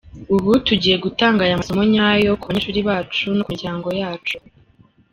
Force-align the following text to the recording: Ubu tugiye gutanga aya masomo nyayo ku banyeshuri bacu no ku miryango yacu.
Ubu 0.35 0.51
tugiye 0.67 0.95
gutanga 1.05 1.41
aya 1.43 1.59
masomo 1.61 1.81
nyayo 1.93 2.31
ku 2.39 2.45
banyeshuri 2.49 2.79
bacu 2.89 3.25
no 3.35 3.41
ku 3.45 3.49
miryango 3.55 3.87
yacu. 4.01 4.37